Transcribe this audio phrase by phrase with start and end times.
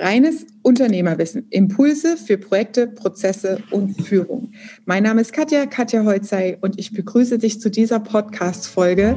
[0.00, 4.52] Reines Unternehmerwissen, Impulse für Projekte, Prozesse und Führung.
[4.84, 9.16] Mein Name ist Katja, Katja Holzei und ich begrüße dich zu dieser Podcast-Folge.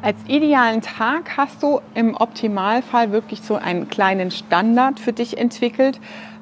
[0.00, 6.00] Als idealen Tag hast du im Optimalfall wirklich so einen kleinen Standard für dich entwickelt.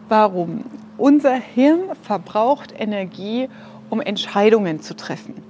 [0.09, 0.65] Warum?
[0.97, 3.49] Unser Hirn verbraucht Energie,
[3.91, 5.48] um Entscheidungen zu treffen.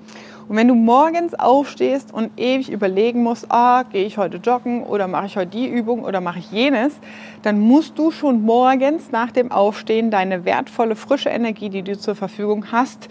[0.48, 5.06] Und wenn du morgens aufstehst und ewig überlegen musst, ah, gehe ich heute joggen oder
[5.06, 6.95] mache ich heute die Übung oder mache ich jenes,
[7.42, 12.14] dann musst du schon morgens nach dem Aufstehen deine wertvolle, frische Energie, die du zur
[12.14, 13.09] Verfügung hast,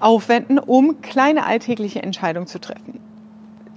[0.00, 3.00] aufwenden, um kleine alltägliche Entscheidungen zu treffen.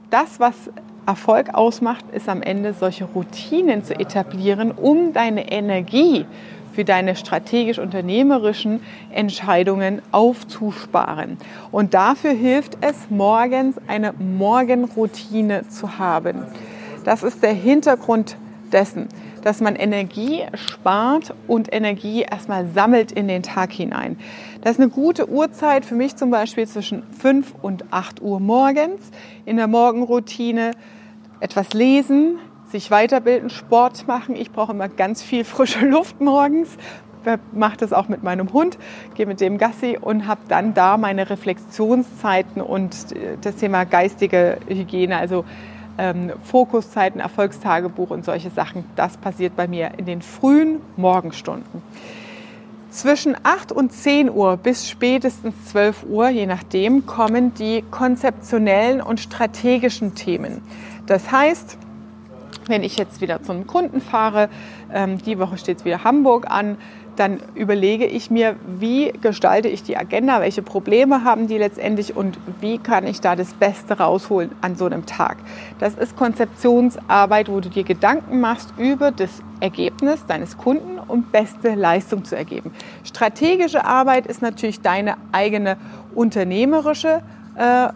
[0.09, 0.71] Das, was
[1.09, 6.27] Erfolg ausmacht, ist am Ende solche Routinen zu etablieren, um deine Energie
[6.71, 11.39] für deine strategisch-unternehmerischen Entscheidungen aufzusparen.
[11.71, 16.43] Und dafür hilft es, morgens eine Morgenroutine zu haben.
[17.05, 18.37] Das ist der Hintergrund
[18.71, 19.07] dessen,
[19.43, 24.19] dass man Energie spart und Energie erstmal sammelt in den Tag hinein.
[24.61, 29.09] Das ist eine gute Uhrzeit für mich zum Beispiel zwischen 5 und 8 Uhr morgens
[29.45, 30.73] in der Morgenroutine
[31.39, 32.39] etwas lesen,
[32.71, 34.35] sich weiterbilden, Sport machen.
[34.35, 36.69] Ich brauche immer ganz viel frische Luft morgens.
[37.51, 38.77] Mache das auch mit meinem Hund,
[39.13, 44.57] gehe mit dem Gassi und habe dann da meine Reflexionszeiten und äh, das Thema geistige
[44.67, 45.43] Hygiene, also
[45.97, 48.85] ähm, Fokuszeiten, Erfolgstagebuch und solche Sachen.
[48.95, 51.83] Das passiert bei mir in den frühen Morgenstunden.
[52.89, 59.19] Zwischen 8 und 10 Uhr bis spätestens 12 Uhr, je nachdem, kommen die konzeptionellen und
[59.19, 60.61] strategischen Themen.
[61.09, 61.75] Das heißt,
[62.67, 64.47] wenn ich jetzt wieder zum Kunden fahre,
[64.93, 66.77] ähm, die Woche steht wieder Hamburg an,
[67.15, 72.37] dann überlege ich mir, wie gestalte ich die Agenda, welche Probleme haben die letztendlich und
[72.61, 75.37] wie kann ich da das Beste rausholen an so einem Tag.
[75.79, 81.73] Das ist Konzeptionsarbeit, wo du dir Gedanken machst über das Ergebnis deines Kunden, um beste
[81.73, 82.71] Leistung zu ergeben.
[83.03, 85.77] Strategische Arbeit ist natürlich deine eigene
[86.13, 87.38] unternehmerische Arbeit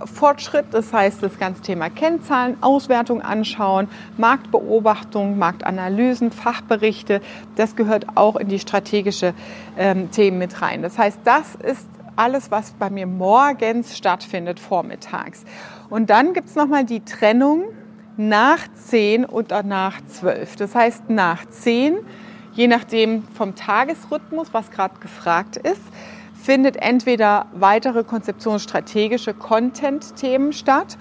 [0.06, 0.66] Fortschritt.
[0.72, 3.88] Das heißt, das ganze Thema Kennzahlen, Auswertung anschauen,
[4.18, 7.22] Marktbeobachtung, Marktanalysen, Fachberichte,
[7.56, 9.34] das gehört auch in die strategische
[9.78, 10.81] ähm, Themen mit rein.
[10.81, 15.46] Das heißt, das ist alles, was bei mir morgens stattfindet, vormittags.
[15.90, 17.63] Und dann gibt es nochmal die Trennung
[18.18, 20.56] nach 10 und nach 12.
[20.57, 21.97] Das heißt, nach 10,
[22.53, 25.81] je nachdem vom Tagesrhythmus, was gerade gefragt ist,
[26.44, 30.98] findet entweder weitere konzeptionsstrategische Content-Themen statt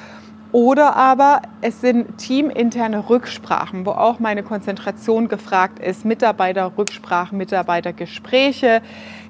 [0.52, 8.82] oder aber es sind teaminterne Rücksprachen, wo auch meine Konzentration gefragt ist, Mitarbeiterrücksprachen, Mitarbeitergespräche,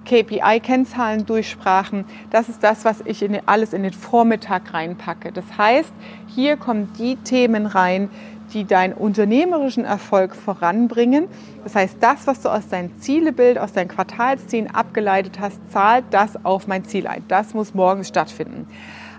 [0.05, 2.05] KPI-Kennzahlen durchsprachen.
[2.31, 5.33] Das ist das, was ich in, alles in den Vormittag reinpacke.
[5.33, 5.93] Das heißt,
[6.27, 8.11] hier kommen die Themen rein,
[8.52, 11.28] die deinen unternehmerischen Erfolg voranbringen.
[11.64, 16.44] Das heißt, das, was du aus deinem Zielebild, aus deinen Quartalszielen abgeleitet hast, zahlt das
[16.44, 17.24] auf mein Ziel ein.
[17.28, 18.66] Das muss morgens stattfinden.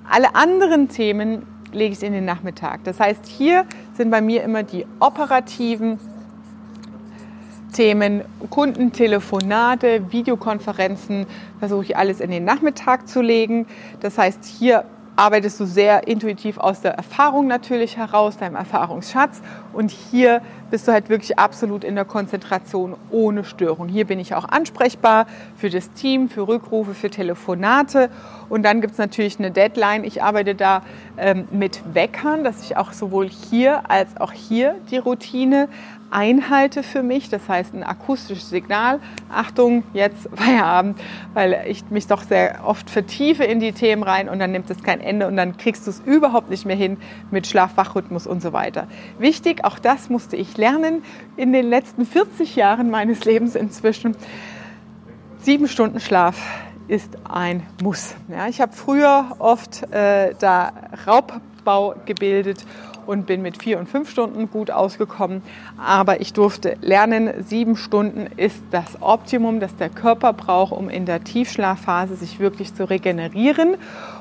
[0.09, 2.83] Alle anderen Themen lege ich in den Nachmittag.
[2.83, 5.99] Das heißt, hier sind bei mir immer die operativen
[7.73, 8.21] Themen,
[8.51, 11.25] Kundentelefonate, Videokonferenzen,
[11.59, 13.65] versuche ich alles in den Nachmittag zu legen.
[13.99, 14.85] Das heißt, hier
[15.15, 19.41] arbeitest du sehr intuitiv aus der Erfahrung natürlich heraus, deinem Erfahrungsschatz.
[19.71, 20.41] Und hier
[20.71, 23.87] bist du halt wirklich absolut in der Konzentration ohne Störung.
[23.87, 28.09] Hier bin ich auch ansprechbar für das Team, für Rückrufe, für Telefonate.
[28.49, 30.03] Und dann gibt es natürlich eine Deadline.
[30.03, 30.81] Ich arbeite da
[31.17, 35.69] ähm, mit Weckern, dass ich auch sowohl hier als auch hier die Routine
[36.13, 37.29] einhalte für mich.
[37.29, 38.99] Das heißt, ein akustisches Signal.
[39.29, 40.99] Achtung, jetzt Feierabend,
[41.33, 44.83] weil ich mich doch sehr oft vertiefe in die Themen rein und dann nimmt es
[44.83, 46.97] kein Ende und dann kriegst du es überhaupt nicht mehr hin
[47.31, 48.87] mit Schlaf-Wach-Rhythmus und so weiter.
[49.17, 51.03] Wichtig, auch das musste ich lernen
[51.35, 54.15] in den letzten 40 Jahren meines Lebens inzwischen.
[55.39, 56.37] Sieben Stunden Schlaf
[56.87, 58.15] ist ein Muss.
[58.29, 60.73] Ja, ich habe früher oft äh, da
[61.07, 62.65] Raubbau gebildet
[63.05, 65.41] und bin mit vier und fünf Stunden gut ausgekommen.
[65.77, 71.05] Aber ich durfte lernen, sieben Stunden ist das Optimum, das der Körper braucht, um in
[71.05, 73.75] der Tiefschlafphase sich wirklich zu regenerieren.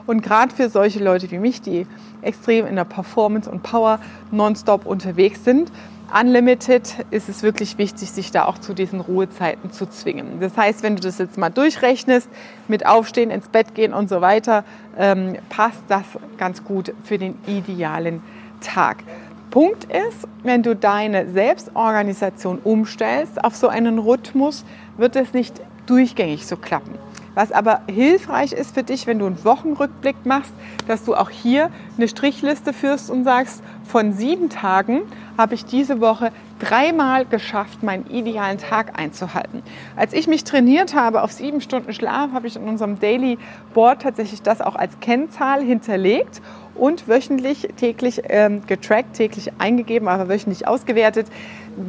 [0.07, 1.87] Und gerade für solche Leute wie mich, die
[2.23, 3.99] extrem in der Performance und Power
[4.31, 5.71] nonstop unterwegs sind,
[6.15, 10.41] Unlimited ist es wirklich wichtig, sich da auch zu diesen Ruhezeiten zu zwingen.
[10.41, 12.29] Das heißt, wenn du das jetzt mal durchrechnest,
[12.69, 14.65] mit Aufstehen, ins Bett gehen und so weiter,
[14.99, 16.05] ähm, passt das
[16.37, 18.23] ganz gut für den idealen
[18.63, 19.05] Tag.
[19.51, 24.65] Punkt ist, wenn du deine Selbstorganisation umstellst auf so einen Rhythmus,
[24.97, 26.95] wird es nicht durchgängig so klappen.
[27.35, 30.53] Was aber hilfreich ist für dich, wenn du einen Wochenrückblick machst,
[30.87, 35.03] dass du auch hier eine Strichliste führst und sagst, von sieben Tagen
[35.39, 39.63] habe ich diese Woche dreimal geschafft, meinen idealen Tag einzuhalten.
[39.97, 43.39] Als ich mich trainiert habe auf sieben Stunden Schlaf, habe ich in unserem Daily
[43.73, 46.43] Board tatsächlich das auch als Kennzahl hinterlegt
[46.75, 51.27] und wöchentlich, täglich ähm, getrackt, täglich eingegeben, aber wöchentlich ausgewertet.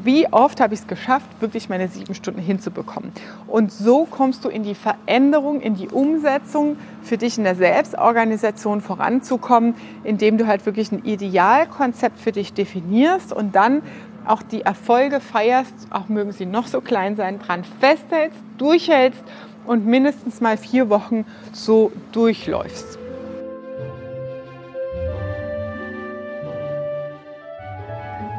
[0.03, 3.11] Wie oft habe ich es geschafft, wirklich meine sieben Stunden hinzubekommen?
[3.47, 8.81] Und so kommst du in die Veränderung, in die Umsetzung, für dich in der Selbstorganisation
[8.81, 13.81] voranzukommen, indem du halt wirklich ein Idealkonzept für dich definierst und dann
[14.25, 19.21] auch die Erfolge feierst, auch mögen sie noch so klein sein, dran festhältst, durchhältst
[19.65, 22.99] und mindestens mal vier Wochen so durchläufst.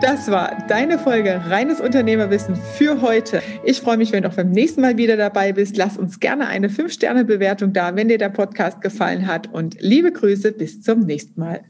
[0.01, 3.41] Das war deine Folge Reines Unternehmerwissen für heute.
[3.63, 5.77] Ich freue mich, wenn du auch beim nächsten Mal wieder dabei bist.
[5.77, 9.53] Lass uns gerne eine 5-Sterne-Bewertung da, wenn dir der Podcast gefallen hat.
[9.53, 11.65] Und liebe Grüße, bis zum nächsten Mal.